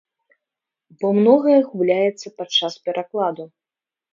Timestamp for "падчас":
2.41-2.73